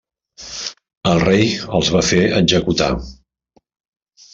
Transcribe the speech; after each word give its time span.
El 1.11 1.21
rei 1.25 1.53
els 1.81 1.93
va 1.99 2.03
fer 2.11 2.25
executar. 2.41 2.93